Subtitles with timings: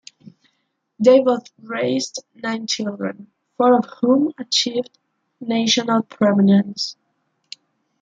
[0.97, 4.97] They both raised nine children, four of whom achieved
[5.39, 6.97] national prominence.